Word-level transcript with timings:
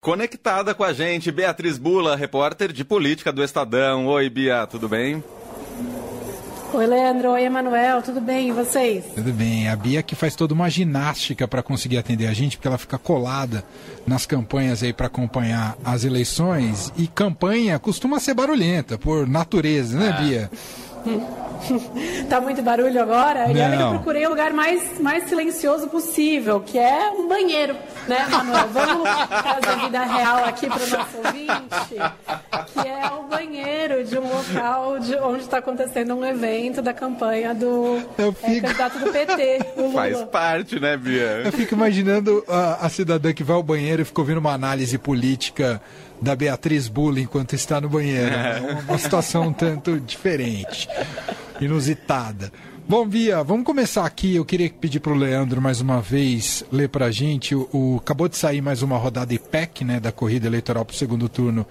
Conectada 0.00 0.74
com 0.74 0.82
a 0.82 0.94
gente, 0.94 1.30
Beatriz 1.30 1.76
Bula, 1.76 2.16
repórter 2.16 2.72
de 2.72 2.82
política 2.82 3.30
do 3.30 3.44
Estadão. 3.44 4.06
Oi, 4.06 4.30
Bia, 4.30 4.66
tudo 4.66 4.88
bem? 4.88 5.22
Oi, 6.72 6.86
Leandro. 6.86 7.32
Oi, 7.32 7.42
Emanuel. 7.42 8.00
Tudo 8.00 8.18
bem? 8.18 8.48
E 8.48 8.52
vocês? 8.52 9.04
Tudo 9.14 9.30
bem. 9.30 9.68
A 9.68 9.76
Bia 9.76 10.02
que 10.02 10.14
faz 10.14 10.34
toda 10.34 10.54
uma 10.54 10.70
ginástica 10.70 11.46
para 11.46 11.62
conseguir 11.62 11.98
atender 11.98 12.28
a 12.28 12.32
gente, 12.32 12.56
porque 12.56 12.66
ela 12.66 12.78
fica 12.78 12.96
colada 12.96 13.62
nas 14.06 14.24
campanhas 14.24 14.82
aí 14.82 14.94
para 14.94 15.06
acompanhar 15.06 15.76
as 15.84 16.02
eleições. 16.02 16.90
E 16.96 17.06
campanha 17.06 17.78
costuma 17.78 18.18
ser 18.20 18.32
barulhenta, 18.32 18.96
por 18.96 19.28
natureza, 19.28 19.98
né, 19.98 20.14
ah. 20.16 20.22
Bia? 20.22 20.50
tá 22.28 22.40
muito 22.40 22.62
barulho 22.62 23.00
agora? 23.00 23.48
Não. 23.48 23.56
E 23.56 23.60
olha 23.60 23.76
que 23.76 23.82
eu 23.82 23.90
procurei 23.90 24.26
o 24.26 24.30
lugar 24.30 24.52
mais, 24.52 24.98
mais 25.00 25.28
silencioso 25.28 25.88
possível, 25.88 26.60
que 26.60 26.78
é 26.78 27.10
um 27.10 27.28
banheiro, 27.28 27.76
né, 28.08 28.26
Manuel? 28.30 28.68
Vamos 28.72 29.08
trazer 29.28 29.68
a 29.68 29.84
vida 29.86 30.04
real 30.04 30.44
aqui 30.44 30.66
para 30.66 30.82
o 30.82 30.88
nosso 30.88 31.16
ouvinte, 31.16 31.94
que 32.72 32.88
é 32.88 33.10
o 33.12 33.28
banheiro 33.28 34.04
de 34.04 34.18
um 34.18 34.28
local 34.28 34.98
de, 34.98 35.16
onde 35.16 35.42
está 35.42 35.58
acontecendo 35.58 36.14
um 36.14 36.24
evento 36.24 36.82
da 36.82 36.92
campanha 36.92 37.54
do 37.54 37.98
é, 38.18 38.32
fico... 38.32 38.46
é, 38.46 38.60
candidato 38.60 38.98
do 38.98 39.12
PT, 39.12 39.60
Faz 39.92 40.22
parte, 40.24 40.78
né, 40.78 40.96
Bia? 40.96 41.42
Eu 41.44 41.52
fico 41.52 41.74
imaginando 41.74 42.44
a, 42.48 42.86
a 42.86 42.88
cidadã 42.88 43.32
que 43.32 43.42
vai 43.42 43.56
ao 43.56 43.62
banheiro 43.62 44.02
e 44.02 44.04
fica 44.04 44.20
ouvindo 44.20 44.38
uma 44.38 44.52
análise 44.52 44.96
política 44.98 45.80
da 46.20 46.36
Beatriz 46.36 46.86
Bula 46.86 47.18
enquanto 47.18 47.54
está 47.54 47.80
no 47.80 47.88
banheiro. 47.88 48.34
É 48.34 48.78
uma 48.86 48.98
situação 48.98 49.48
um 49.48 49.52
tanto 49.52 49.98
diferente, 49.98 50.86
inusitada. 51.60 52.52
Bom, 52.88 53.06
Bia, 53.06 53.42
vamos 53.44 53.64
começar 53.64 54.04
aqui. 54.04 54.34
Eu 54.34 54.44
queria 54.44 54.68
pedir 54.68 54.98
para 55.00 55.12
o 55.12 55.16
Leandro 55.16 55.60
mais 55.60 55.80
uma 55.80 56.00
vez 56.00 56.64
ler 56.72 56.88
para 56.88 57.06
a 57.06 57.10
gente. 57.10 57.54
O, 57.54 57.68
o, 57.72 57.96
acabou 57.98 58.28
de 58.28 58.36
sair 58.36 58.60
mais 58.60 58.82
uma 58.82 58.96
rodada 58.96 59.32
IPEC, 59.32 59.84
né, 59.84 60.00
da 60.00 60.10
corrida 60.10 60.46
eleitoral 60.46 60.84
para 60.84 60.94
o 60.94 60.96
segundo 60.96 61.28
turno 61.28 61.64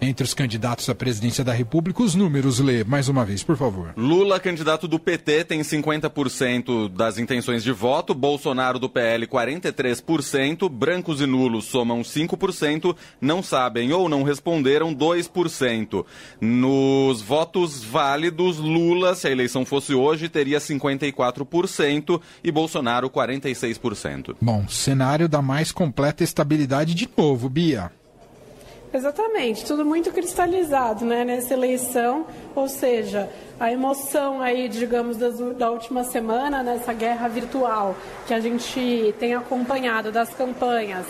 entre 0.00 0.24
os 0.24 0.34
candidatos 0.34 0.88
à 0.88 0.94
presidência 0.94 1.44
da 1.44 1.52
República. 1.52 2.02
Os 2.02 2.14
números, 2.14 2.58
Lê, 2.58 2.84
mais 2.84 3.08
uma 3.08 3.24
vez, 3.24 3.42
por 3.42 3.56
favor. 3.56 3.92
Lula, 3.96 4.38
candidato 4.38 4.86
do 4.86 4.98
PT, 4.98 5.44
tem 5.44 5.60
50% 5.60 6.88
das 6.88 7.18
intenções 7.18 7.62
de 7.62 7.72
voto, 7.72 8.14
Bolsonaro 8.14 8.78
do 8.78 8.88
PL 8.88 9.26
43%, 9.26 10.68
brancos 10.68 11.20
e 11.20 11.26
nulos 11.26 11.66
somam 11.66 12.02
5%, 12.02 12.96
não 13.20 13.42
sabem 13.42 13.92
ou 13.92 14.08
não 14.08 14.22
responderam 14.22 14.94
2%. 14.94 16.04
Nos 16.40 17.22
votos 17.22 17.82
válidos, 17.82 18.58
Lula, 18.58 19.14
se 19.14 19.28
a 19.28 19.30
eleição 19.30 19.64
fosse 19.64 19.94
hoje, 19.94 20.28
teria 20.28 20.58
54% 20.58 22.20
e 22.42 22.50
Bolsonaro 22.50 23.10
46%. 23.10 24.36
Bom, 24.40 24.66
cenário 24.68 25.28
da 25.28 25.42
mais 25.42 25.72
completa 25.72 26.24
estabilidade 26.24 26.94
de 26.94 27.08
novo, 27.16 27.48
Bia. 27.48 27.90
Exatamente, 28.92 29.64
tudo 29.64 29.84
muito 29.84 30.10
cristalizado 30.12 31.04
né, 31.04 31.24
nessa 31.24 31.52
eleição, 31.52 32.26
ou 32.54 32.68
seja, 32.68 33.28
a 33.58 33.70
emoção 33.70 34.40
aí, 34.40 34.68
digamos, 34.68 35.16
das, 35.16 35.38
da 35.56 35.70
última 35.70 36.04
semana, 36.04 36.62
nessa 36.62 36.92
guerra 36.92 37.28
virtual 37.28 37.96
que 38.26 38.32
a 38.32 38.40
gente 38.40 39.14
tem 39.18 39.34
acompanhado 39.34 40.12
das 40.12 40.30
campanhas 40.30 41.04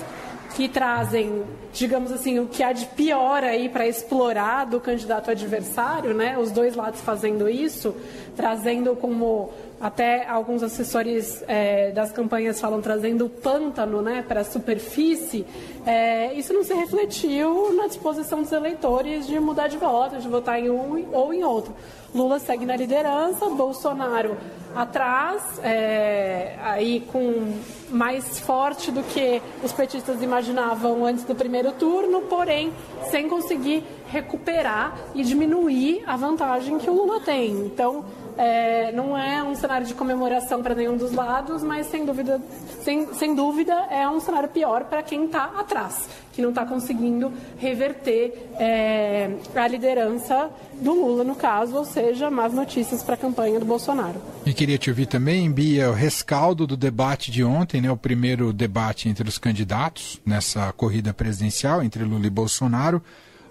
que 0.57 0.69
trazem, 0.69 1.45
digamos 1.71 2.11
assim, 2.11 2.39
o 2.39 2.47
que 2.47 2.63
há 2.63 2.73
de 2.73 2.87
pior 2.87 3.45
aí 3.45 3.69
para 3.69 3.87
explorar 3.87 4.65
do 4.65 4.81
candidato 4.81 5.31
adversário, 5.31 6.15
né? 6.15 6.39
Os 6.39 6.51
dois 6.51 6.75
lados 6.75 7.03
fazendo 7.03 7.47
isso, 7.47 7.95
trazendo 8.35 8.97
como 8.97 9.51
até 9.81 10.27
alguns 10.27 10.63
assessores 10.63 11.45
é, 11.47 11.91
das 11.93 12.11
campanhas 12.11 12.61
falam 12.61 12.81
trazendo 12.81 13.27
o 13.27 13.29
pântano 13.29 14.01
né, 14.01 14.25
para 14.27 14.41
a 14.41 14.45
superfície, 14.45 15.45
é, 15.85 16.33
isso 16.35 16.53
não 16.53 16.65
se 16.65 16.75
refletiu 16.75 17.73
na 17.75 17.87
disposição 17.87 18.43
dos 18.43 18.53
eleitores 18.53 19.27
de 19.27 19.39
mudar 19.39 19.69
de 19.69 19.77
voto, 19.77 20.17
de 20.17 20.29
votar 20.29 20.59
em 20.59 20.71
um 20.71 21.07
ou 21.13 21.33
em 21.33 21.45
outro. 21.45 21.75
Lula 22.15 22.39
segue 22.39 22.65
na 22.65 22.77
liderança, 22.77 23.49
Bolsonaro 23.51 24.37
atrás, 24.75 25.59
é, 25.63 26.57
aí 26.63 27.01
com 27.13 27.53
mais 27.91 28.39
forte 28.41 28.91
do 28.91 29.03
que 29.03 29.41
os 29.63 29.73
petistas 29.73 30.23
imaginavam 30.23 31.05
antes 31.05 31.25
do 31.25 31.35
primeiro 31.35 31.73
turno, 31.73 32.23
porém 32.23 32.73
sem 33.11 33.29
conseguir 33.29 33.85
recuperar 34.09 34.97
e 35.15 35.23
diminuir 35.23 36.03
a 36.07 36.17
vantagem 36.17 36.79
que 36.79 36.89
o 36.89 36.95
Lula 36.95 37.21
tem. 37.21 37.51
Então, 37.53 38.05
é, 38.37 38.93
não 38.93 39.17
é 39.17 39.43
um 39.43 39.55
cenário 39.55 39.87
de 39.87 39.95
comemoração 39.95 40.63
para 40.63 40.75
nenhum 40.75 40.97
dos 40.97 41.13
lados, 41.13 41.63
mas 41.63 41.87
sem 41.87 42.05
dúvida, 42.05 42.41
sem, 42.83 43.13
sem 43.15 43.35
dúvida 43.35 43.73
é 43.91 44.09
um 44.09 44.21
cenário 44.21 44.49
pior 44.49 44.85
para 44.85 45.03
quem 45.03 45.25
está 45.25 45.45
atrás, 45.57 46.09
que 46.33 46.43
não 46.43 46.51
está 46.51 46.67
conseguindo 46.67 47.33
reverter 47.59 48.51
é, 48.59 49.31
a 49.55 49.67
liderança 49.67 50.51
do 50.75 50.93
Lula, 50.93 51.25
no 51.25 51.35
caso, 51.35 51.77
ou 51.77 51.85
seja, 51.85 52.31
más 52.31 52.53
notícias 52.53 53.03
para 53.03 53.15
a 53.15 53.19
campanha 53.19 53.59
do 53.59 53.65
Bolsonaro. 53.65 54.21
E 54.45 54.53
queria 54.53 54.77
te 54.77 54.91
ouvir 54.91 55.07
também, 55.07 55.51
Bia, 55.51 55.91
o 55.91 55.95
rescaldo 55.95 56.67
do 56.67 56.77
debate 56.77 57.31
de 57.31 57.43
ontem, 57.43 57.81
né, 57.81 57.91
o 57.91 57.97
primeiro 57.97 58.53
debate 58.53 59.09
entre 59.09 59.27
os 59.29 59.39
candidatos 59.39 60.21
nessa 60.25 60.73
corrida 60.73 61.15
presidencial 61.15 61.83
entre 61.83 62.05
Lula 62.05 62.27
e 62.27 62.31
Bolsonaro, 62.31 63.03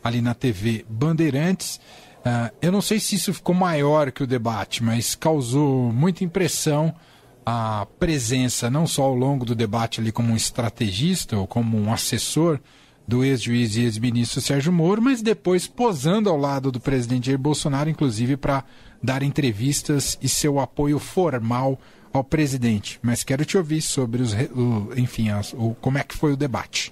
ali 0.04 0.22
na 0.22 0.36
TV 0.36 0.86
Bandeirantes. 0.88 1.80
Uh, 2.26 2.50
eu 2.60 2.72
não 2.72 2.82
sei 2.82 3.00
se 3.00 3.16
isso 3.16 3.34
ficou 3.34 3.54
maior 3.54 4.12
que 4.12 4.24
o 4.24 4.28
debate, 4.28 4.84
mas 4.84 5.14
causou 5.14 5.92
muita 5.92 6.24
impressão 6.24 6.94
a 7.46 7.86
presença, 8.00 8.68
não 8.70 8.88
só 8.88 9.04
ao 9.04 9.14
longo 9.14 9.46
do 9.46 9.54
debate 9.54 10.02
ali 10.02 10.12
como 10.12 10.34
um 10.34 10.36
estrategista 10.36 11.38
ou 11.38 11.46
como 11.46 11.78
um 11.78 11.94
assessor 11.94 12.60
do 13.08 13.24
ex-juiz 13.24 13.76
e 13.76 13.82
ex-ministro 13.82 14.42
Sérgio 14.42 14.74
Moro, 14.74 15.00
mas 15.00 15.22
depois 15.22 15.68
posando 15.68 16.28
ao 16.28 16.38
lado 16.38 16.72
do 16.72 16.80
presidente 16.80 17.28
Jair 17.28 17.38
Bolsonaro, 17.38 17.88
inclusive 17.88 18.36
para 18.36 18.64
dar 19.04 19.22
entrevistas 19.22 20.18
e 20.20 20.28
seu 20.28 20.60
apoio 20.60 20.98
formal 20.98 21.80
ao 22.12 22.24
presidente. 22.24 23.00
Mas 23.04 23.24
quero 23.24 23.46
te 23.46 23.56
ouvir 23.56 23.82
sobre 23.82 24.24
os, 24.24 24.34
enfim, 24.98 25.30
as, 25.30 25.54
o, 25.54 25.76
como 25.80 26.00
é 26.00 26.04
que 26.04 26.18
foi 26.18 26.34
o 26.34 26.38
debate. 26.38 26.92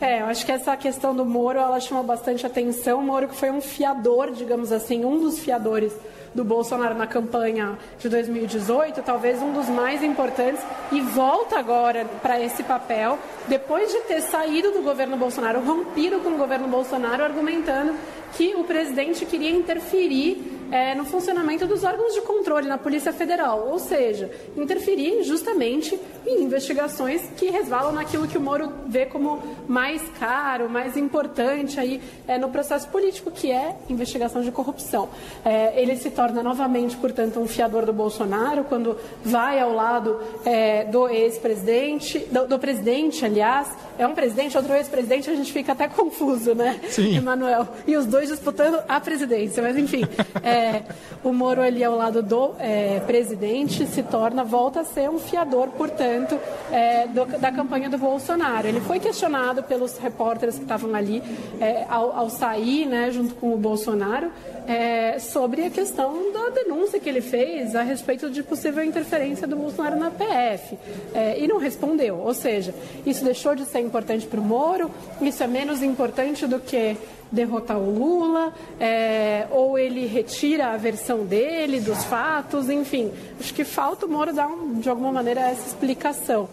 É, 0.00 0.20
eu 0.20 0.26
acho 0.26 0.44
que 0.44 0.52
essa 0.52 0.76
questão 0.76 1.14
do 1.14 1.24
Moro, 1.24 1.58
ela 1.58 1.78
chamou 1.78 2.02
bastante 2.02 2.44
atenção. 2.44 2.98
O 2.98 3.02
Moro 3.02 3.28
que 3.28 3.36
foi 3.36 3.50
um 3.50 3.60
fiador, 3.60 4.32
digamos 4.32 4.72
assim, 4.72 5.04
um 5.04 5.20
dos 5.20 5.38
fiadores 5.38 5.92
do 6.34 6.44
Bolsonaro 6.44 6.96
na 6.96 7.06
campanha 7.06 7.78
de 7.98 8.08
2018, 8.08 9.02
talvez 9.02 9.40
um 9.40 9.52
dos 9.52 9.68
mais 9.68 10.02
importantes, 10.02 10.60
e 10.90 11.00
volta 11.00 11.56
agora 11.58 12.04
para 12.20 12.40
esse 12.40 12.64
papel, 12.64 13.18
depois 13.46 13.92
de 13.92 14.00
ter 14.00 14.20
saído 14.20 14.72
do 14.72 14.82
governo 14.82 15.16
Bolsonaro, 15.16 15.60
rompido 15.60 16.18
com 16.18 16.30
o 16.30 16.36
governo 16.36 16.66
Bolsonaro, 16.66 17.22
argumentando 17.22 17.94
que 18.36 18.54
o 18.56 18.64
presidente 18.64 19.24
queria 19.24 19.50
interferir 19.50 20.63
é, 20.70 20.94
no 20.94 21.04
funcionamento 21.04 21.66
dos 21.66 21.84
órgãos 21.84 22.14
de 22.14 22.20
controle 22.22 22.68
na 22.68 22.78
Polícia 22.78 23.12
Federal, 23.12 23.68
ou 23.68 23.78
seja, 23.78 24.30
interferir 24.56 25.22
justamente 25.22 25.98
em 26.26 26.42
investigações 26.42 27.22
que 27.36 27.50
resvalam 27.50 27.92
naquilo 27.92 28.26
que 28.26 28.38
o 28.38 28.40
Moro 28.40 28.72
vê 28.86 29.06
como 29.06 29.42
mais 29.68 30.02
caro, 30.18 30.68
mais 30.68 30.96
importante 30.96 31.78
aí 31.78 32.00
é, 32.26 32.38
no 32.38 32.48
processo 32.48 32.88
político, 32.88 33.30
que 33.30 33.50
é 33.50 33.76
investigação 33.88 34.42
de 34.42 34.50
corrupção. 34.50 35.08
É, 35.44 35.80
ele 35.80 35.96
se 35.96 36.10
torna 36.10 36.42
novamente, 36.42 36.96
portanto, 36.96 37.40
um 37.40 37.46
fiador 37.46 37.84
do 37.86 37.92
Bolsonaro 37.92 38.64
quando 38.64 38.98
vai 39.24 39.60
ao 39.60 39.72
lado 39.72 40.20
é, 40.44 40.84
do 40.84 41.08
ex-presidente, 41.08 42.18
do, 42.30 42.46
do, 42.46 42.58
presidente, 42.58 43.24
aliás, 43.24 43.68
é 43.98 44.06
um 44.06 44.14
presidente, 44.14 44.56
outro 44.56 44.74
ex-presidente, 44.74 45.30
a 45.30 45.34
gente 45.34 45.52
fica 45.52 45.72
até 45.72 45.88
confuso, 45.88 46.54
né, 46.54 46.80
Sim. 46.88 47.16
Emanuel? 47.16 47.68
E 47.86 47.96
os 47.96 48.06
dois 48.06 48.28
disputando 48.28 48.82
a 48.88 49.00
presidência, 49.00 49.62
mas 49.62 49.76
enfim. 49.76 50.02
É, 50.42 50.53
é, 50.54 50.82
o 51.24 51.32
Moro 51.32 51.60
ali 51.60 51.82
ao 51.82 51.96
lado 51.96 52.22
do 52.22 52.54
é, 52.60 53.00
presidente 53.00 53.86
se 53.86 54.04
torna, 54.04 54.44
volta 54.44 54.80
a 54.80 54.84
ser 54.84 55.10
um 55.10 55.18
fiador, 55.18 55.68
portanto, 55.70 56.38
é, 56.70 57.08
do, 57.08 57.24
da 57.38 57.50
campanha 57.50 57.90
do 57.90 57.98
Bolsonaro. 57.98 58.68
Ele 58.68 58.80
foi 58.80 59.00
questionado 59.00 59.64
pelos 59.64 59.98
repórteres 59.98 60.54
que 60.54 60.62
estavam 60.62 60.94
ali 60.94 61.22
é, 61.60 61.84
ao, 61.88 62.16
ao, 62.16 62.30
sair, 62.30 62.86
né, 62.86 63.10
junto 63.10 63.34
com 63.34 63.52
o 63.52 63.56
Bolsonaro, 63.56 64.30
é, 64.68 65.18
sobre 65.18 65.64
a 65.64 65.70
questão 65.70 66.32
da 66.32 66.50
denúncia 66.50 67.00
que 67.00 67.08
ele 67.08 67.20
fez 67.20 67.74
a 67.74 67.82
respeito 67.82 68.30
de 68.30 68.42
possível 68.42 68.84
interferência 68.84 69.48
do 69.48 69.56
Bolsonaro 69.56 69.96
na 69.96 70.10
PF. 70.10 70.78
É, 71.12 71.38
e 71.38 71.48
não 71.48 71.58
respondeu. 71.58 72.18
Ou 72.18 72.32
seja, 72.32 72.72
isso 73.04 73.24
deixou 73.24 73.56
de 73.56 73.64
ser 73.64 73.80
importante 73.80 74.24
para 74.26 74.38
o 74.38 74.44
Moro, 74.44 74.88
isso 75.20 75.42
é 75.42 75.46
menos 75.48 75.82
importante 75.82 76.46
do 76.46 76.60
que 76.60 76.96
derrotar 77.34 77.78
o 77.78 77.98
Lula, 77.98 78.54
é, 78.80 79.46
ou 79.50 79.78
ele 79.78 80.06
retira 80.06 80.68
a 80.68 80.76
versão 80.76 81.24
dele 81.24 81.80
dos 81.80 82.04
fatos, 82.04 82.70
enfim. 82.70 83.12
Acho 83.38 83.52
que 83.52 83.64
falta 83.64 84.06
o 84.06 84.08
Moro 84.08 84.32
dar, 84.32 84.48
de 84.76 84.88
alguma 84.88 85.12
maneira, 85.12 85.40
essa 85.40 85.66
explicação. 85.68 86.48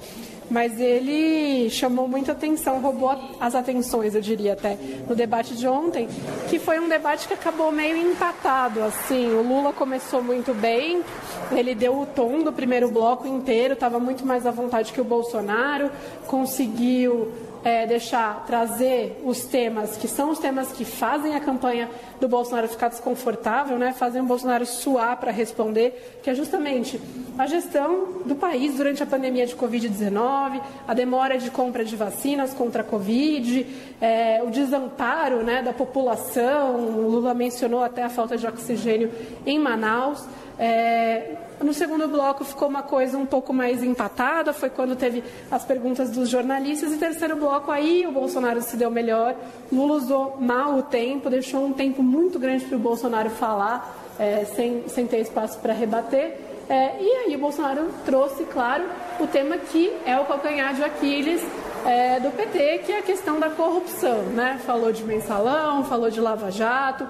Mas 0.49 0.77
ele 0.81 1.69
chamou 1.69 2.09
muita 2.09 2.33
atenção, 2.33 2.81
roubou 2.81 3.17
as 3.39 3.55
atenções, 3.55 4.13
eu 4.13 4.19
diria 4.19 4.51
até, 4.51 4.77
no 5.07 5.15
debate 5.15 5.55
de 5.55 5.65
ontem, 5.65 6.09
que 6.49 6.59
foi 6.59 6.77
um 6.77 6.89
debate 6.89 7.25
que 7.25 7.33
acabou 7.33 7.71
meio 7.71 7.95
empatado, 7.95 8.83
assim. 8.83 9.31
O 9.31 9.41
Lula 9.41 9.71
começou 9.71 10.21
muito 10.21 10.53
bem, 10.53 11.01
ele 11.53 11.73
deu 11.73 11.97
o 11.97 12.05
tom 12.05 12.43
do 12.43 12.51
primeiro 12.51 12.91
bloco 12.91 13.25
inteiro, 13.25 13.75
estava 13.75 13.97
muito 13.97 14.25
mais 14.25 14.45
à 14.45 14.51
vontade 14.51 14.91
que 14.91 14.99
o 14.99 15.05
Bolsonaro, 15.05 15.89
conseguiu 16.27 17.31
é, 17.63 17.85
deixar, 17.85 18.45
trazer 18.45 19.21
os 19.23 19.45
temas 19.45 19.97
que 19.97 20.07
são 20.07 20.31
os 20.31 20.39
temas 20.39 20.71
que 20.71 20.83
fazem 20.83 21.35
a 21.35 21.39
campanha 21.39 21.89
do 22.19 22.27
Bolsonaro 22.27 22.67
ficar 22.67 22.89
desconfortável, 22.89 23.77
né? 23.77 23.93
fazem 23.93 24.21
o 24.21 24.25
Bolsonaro 24.25 24.65
suar 24.65 25.17
para 25.17 25.31
responder, 25.31 26.19
que 26.23 26.29
é 26.29 26.35
justamente 26.35 26.99
a 27.37 27.45
gestão 27.45 28.21
do 28.25 28.35
país 28.35 28.75
durante 28.75 29.03
a 29.03 29.05
pandemia 29.05 29.45
de 29.45 29.55
Covid-19, 29.55 30.61
a 30.87 30.93
demora 30.93 31.37
de 31.37 31.49
compra 31.51 31.85
de 31.85 31.95
vacinas 31.95 32.53
contra 32.53 32.81
a 32.81 32.85
Covid, 32.85 33.65
é, 33.99 34.41
o 34.43 34.49
desamparo 34.49 35.43
né, 35.43 35.61
da 35.61 35.73
população, 35.73 36.75
o 36.75 37.09
Lula 37.09 37.33
mencionou 37.33 37.83
até 37.83 38.03
a 38.03 38.09
falta 38.09 38.37
de 38.37 38.47
oxigênio 38.47 39.11
em 39.45 39.59
Manaus. 39.59 40.25
É, 40.57 41.35
no 41.63 41.73
segundo 41.73 42.07
bloco 42.07 42.43
ficou 42.43 42.67
uma 42.67 42.83
coisa 42.83 43.17
um 43.17 43.25
pouco 43.25 43.53
mais 43.53 43.83
empatada, 43.83 44.53
foi 44.53 44.69
quando 44.69 44.95
teve 44.95 45.23
as 45.49 45.63
perguntas 45.63 46.09
dos 46.09 46.29
jornalistas. 46.29 46.91
E 46.91 46.97
terceiro 46.97 47.35
bloco, 47.35 47.71
aí 47.71 48.05
o 48.05 48.11
Bolsonaro 48.11 48.61
se 48.61 48.75
deu 48.75 48.89
melhor. 48.89 49.35
Lula 49.71 49.95
usou 49.95 50.37
mal 50.39 50.75
o 50.75 50.83
tempo, 50.83 51.29
deixou 51.29 51.65
um 51.65 51.73
tempo 51.73 52.01
muito 52.01 52.39
grande 52.39 52.65
para 52.65 52.75
o 52.75 52.79
Bolsonaro 52.79 53.29
falar, 53.29 53.95
é, 54.17 54.45
sem, 54.45 54.87
sem 54.87 55.07
ter 55.07 55.19
espaço 55.19 55.59
para 55.59 55.73
rebater. 55.73 56.37
É, 56.69 57.01
e 57.01 57.09
aí 57.25 57.35
o 57.35 57.39
Bolsonaro 57.39 57.89
trouxe, 58.05 58.45
claro, 58.45 58.85
o 59.19 59.27
tema 59.27 59.57
que 59.57 59.91
é 60.05 60.17
o 60.17 60.25
calcanhar 60.25 60.73
de 60.73 60.83
Aquiles 60.83 61.41
é, 61.85 62.19
do 62.19 62.31
PT, 62.31 62.79
que 62.85 62.91
é 62.91 62.99
a 62.99 63.01
questão 63.01 63.39
da 63.39 63.49
corrupção. 63.49 64.19
Né? 64.33 64.59
Falou 64.65 64.91
de 64.91 65.03
mensalão, 65.03 65.83
falou 65.83 66.09
de 66.09 66.21
Lava 66.21 66.49
Jato, 66.49 67.05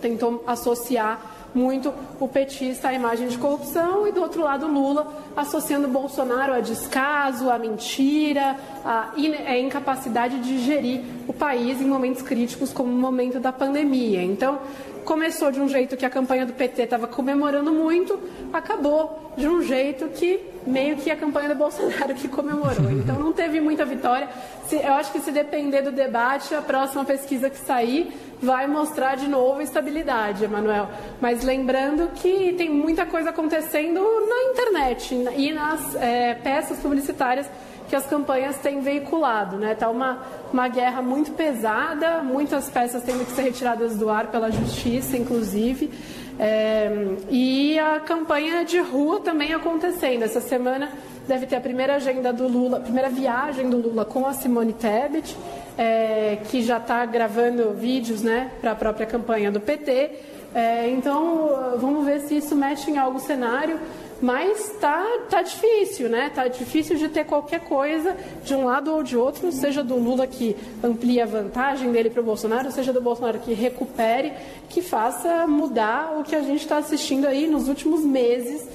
tentou 0.00 0.42
associar 0.46 1.18
muito 1.54 1.94
o 2.18 2.26
petista 2.26 2.88
à 2.88 2.92
imagem 2.92 3.28
de 3.28 3.38
corrupção 3.38 4.06
e 4.06 4.12
do 4.12 4.20
outro 4.20 4.42
lado 4.42 4.66
Lula 4.66 5.06
associando 5.36 5.86
Bolsonaro 5.86 6.52
a 6.52 6.60
descaso, 6.60 7.48
a 7.48 7.58
mentira, 7.58 8.56
a 8.84 9.58
incapacidade 9.58 10.40
de 10.40 10.58
gerir 10.58 11.00
o 11.28 11.32
país 11.32 11.80
em 11.80 11.86
momentos 11.86 12.22
críticos 12.22 12.72
como 12.72 12.90
o 12.90 12.96
momento 12.96 13.38
da 13.38 13.52
pandemia. 13.52 14.22
Então, 14.22 14.58
começou 15.04 15.50
de 15.50 15.60
um 15.60 15.68
jeito 15.68 15.96
que 15.96 16.04
a 16.04 16.10
campanha 16.10 16.46
do 16.46 16.52
PT 16.52 16.82
estava 16.82 17.06
comemorando 17.06 17.72
muito, 17.72 18.18
acabou 18.52 19.32
de 19.36 19.48
um 19.48 19.62
jeito 19.62 20.08
que 20.08 20.40
meio 20.66 20.96
que 20.96 21.10
a 21.10 21.16
campanha 21.16 21.48
do 21.50 21.54
Bolsonaro 21.54 22.14
que 22.16 22.28
comemorou. 22.28 22.90
Então 22.90 23.18
não 23.18 23.32
teve 23.32 23.60
muita 23.60 23.84
vitória. 23.84 24.28
eu 24.72 24.94
acho 24.94 25.12
que 25.12 25.20
se 25.20 25.30
depender 25.30 25.82
do 25.82 25.92
debate, 25.92 26.54
a 26.54 26.62
próxima 26.62 27.04
pesquisa 27.04 27.50
que 27.50 27.58
sair 27.58 28.12
vai 28.40 28.66
mostrar 28.66 29.16
de 29.16 29.28
novo 29.28 29.60
estabilidade, 29.60 30.44
Emanuel. 30.44 30.88
Mas 31.20 31.44
lembrando 31.44 32.10
que 32.14 32.52
tem 32.54 32.70
muita 32.70 33.06
coisa 33.06 33.30
acontecendo 33.30 34.00
na 34.00 34.52
internet 34.52 35.14
e 35.36 35.52
nas 35.52 35.94
é, 35.96 36.34
peças 36.34 36.78
publicitárias 36.78 37.46
que 37.88 37.96
as 37.96 38.06
campanhas 38.06 38.56
têm 38.58 38.80
veiculado. 38.80 39.56
Está 39.56 39.66
né? 39.66 39.74
Tá 39.74 39.90
uma, 39.90 40.18
uma 40.52 40.68
guerra 40.68 41.02
muito 41.02 41.32
pesada, 41.32 42.22
muitas 42.22 42.68
peças 42.68 43.02
tendo 43.02 43.24
que 43.24 43.32
ser 43.32 43.42
retiradas 43.42 43.96
do 43.96 44.08
ar 44.08 44.28
pela 44.28 44.50
justiça, 44.50 45.16
inclusive. 45.16 45.90
É, 46.38 47.14
e 47.30 47.78
a 47.78 48.00
campanha 48.00 48.64
de 48.64 48.78
rua 48.80 49.20
também 49.20 49.52
acontecendo. 49.52 50.22
Essa 50.22 50.40
semana 50.40 50.90
deve 51.26 51.46
ter 51.46 51.56
a 51.56 51.60
primeira 51.60 51.96
agenda 51.96 52.32
do 52.32 52.48
Lula, 52.48 52.78
a 52.78 52.80
primeira 52.80 53.08
viagem 53.08 53.70
do 53.70 53.78
Lula 53.78 54.04
com 54.04 54.26
a 54.26 54.32
Simone 54.32 54.72
Tebet, 54.72 55.36
é, 55.78 56.38
que 56.50 56.62
já 56.62 56.78
está 56.78 57.04
gravando 57.06 57.72
vídeos 57.72 58.22
né, 58.22 58.50
para 58.60 58.72
a 58.72 58.74
própria 58.74 59.06
campanha 59.06 59.50
do 59.50 59.60
PT. 59.60 60.10
É, 60.54 60.88
então, 60.88 61.76
se 61.80 61.93
isso 62.36 62.54
mexe 62.54 62.90
em 62.90 62.98
algum 62.98 63.18
cenário. 63.18 63.78
Mas 64.20 64.70
tá, 64.80 65.04
tá 65.28 65.42
difícil, 65.42 66.08
né? 66.08 66.30
Tá 66.34 66.48
difícil 66.48 66.96
de 66.96 67.08
ter 67.08 67.24
qualquer 67.24 67.60
coisa 67.60 68.16
de 68.44 68.54
um 68.54 68.64
lado 68.64 68.92
ou 68.92 69.02
de 69.02 69.16
outro, 69.16 69.50
seja 69.52 69.82
do 69.82 69.96
Lula 69.96 70.26
que 70.26 70.56
amplie 70.82 71.20
a 71.20 71.26
vantagem 71.26 71.92
dele 71.92 72.08
para 72.08 72.22
o 72.22 72.24
Bolsonaro, 72.24 72.70
seja 72.70 72.92
do 72.92 73.02
Bolsonaro 73.02 73.40
que 73.40 73.52
recupere, 73.52 74.32
que 74.68 74.80
faça 74.80 75.46
mudar 75.46 76.16
o 76.18 76.22
que 76.22 76.34
a 76.34 76.40
gente 76.40 76.60
está 76.60 76.78
assistindo 76.78 77.26
aí 77.26 77.46
nos 77.46 77.68
últimos 77.68 78.04
meses, 78.04 78.66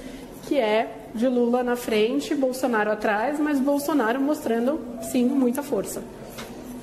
que 0.48 0.58
é 0.58 0.96
de 1.16 1.28
Lula 1.28 1.64
na 1.64 1.76
frente, 1.76 2.36
Bolsonaro 2.36 2.92
atrás, 2.92 3.40
mas 3.40 3.60
Bolsonaro 3.60 4.22
mostrando, 4.22 4.80
sim, 5.02 5.26
muita 5.26 5.64
força. 5.64 6.04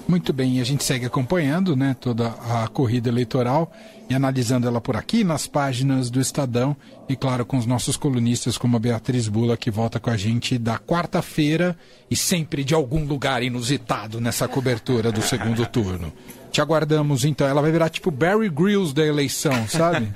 Muito 0.08 0.32
bem, 0.32 0.60
a 0.60 0.64
gente 0.64 0.84
segue 0.84 1.04
acompanhando 1.04 1.74
né, 1.74 1.96
toda 2.00 2.28
a 2.28 2.68
corrida 2.68 3.08
eleitoral 3.08 3.72
e 4.08 4.14
analisando 4.14 4.68
ela 4.68 4.80
por 4.80 4.96
aqui 4.96 5.24
nas 5.24 5.48
páginas 5.48 6.10
do 6.10 6.20
Estadão 6.20 6.76
e, 7.08 7.16
claro, 7.16 7.44
com 7.44 7.56
os 7.56 7.66
nossos 7.66 7.96
colunistas 7.96 8.56
como 8.56 8.76
a 8.76 8.80
Beatriz 8.80 9.26
Bula, 9.26 9.56
que 9.56 9.68
volta 9.68 9.98
com 9.98 10.08
a 10.08 10.16
gente 10.16 10.58
da 10.58 10.78
quarta-feira 10.78 11.76
e 12.08 12.14
sempre 12.14 12.62
de 12.62 12.72
algum 12.72 13.04
lugar 13.04 13.42
inusitado 13.42 14.20
nessa 14.20 14.46
cobertura 14.46 15.10
do 15.10 15.20
segundo 15.20 15.66
turno. 15.66 16.12
Te 16.52 16.60
aguardamos 16.60 17.24
então. 17.24 17.46
Ela 17.46 17.60
vai 17.60 17.72
virar 17.72 17.88
tipo 17.88 18.10
Barry 18.10 18.48
Grylls 18.48 18.94
da 18.94 19.04
eleição, 19.04 19.68
sabe? 19.68 20.08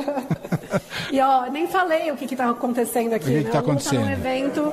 e 1.10 1.18
ó, 1.20 1.50
nem 1.50 1.66
falei 1.66 2.10
o 2.12 2.16
que 2.16 2.26
estava 2.26 2.52
acontecendo 2.52 3.14
aqui. 3.14 3.30
O 3.30 3.32
que, 3.32 3.38
está 3.38 3.52
né? 3.54 3.58
acontecendo? 3.58 4.00
Tá 4.00 4.04
num 4.04 4.12
evento, 4.12 4.72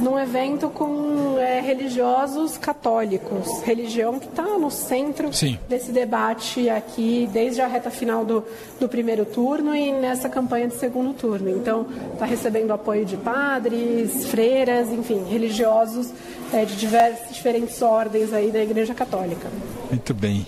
num 0.00 0.18
evento 0.18 0.70
com 0.70 1.21
é, 1.42 1.60
religiosos 1.60 2.56
católicos. 2.56 3.60
Religião 3.62 4.18
que 4.18 4.26
está 4.26 4.44
no 4.44 4.70
centro 4.70 5.32
Sim. 5.32 5.58
desse 5.68 5.92
debate 5.92 6.68
aqui, 6.68 7.28
desde 7.32 7.60
a 7.60 7.66
reta 7.66 7.90
final 7.90 8.24
do, 8.24 8.44
do 8.80 8.88
primeiro 8.88 9.24
turno 9.24 9.74
e 9.74 9.92
nessa 9.92 10.28
campanha 10.28 10.68
de 10.68 10.76
segundo 10.76 11.12
turno. 11.12 11.50
Então, 11.50 11.86
está 12.12 12.24
recebendo 12.24 12.72
apoio 12.72 13.04
de 13.04 13.16
padres, 13.16 14.26
freiras, 14.26 14.88
enfim, 14.88 15.24
religiosos 15.28 16.10
é, 16.52 16.64
de 16.64 16.76
diversas, 16.76 17.34
diferentes 17.34 17.80
ordens 17.82 18.32
aí 18.32 18.50
da 18.50 18.62
Igreja 18.62 18.94
Católica. 18.94 19.48
Muito 19.90 20.14
bem. 20.14 20.46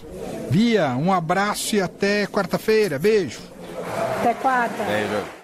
Via, 0.51 0.91
um 0.97 1.13
abraço 1.13 1.77
e 1.77 1.81
até 1.81 2.27
quarta-feira. 2.27 2.99
Beijo. 2.99 3.41
Até 4.21 4.35
quarta. 4.35 4.85
Beijo. 4.85 5.44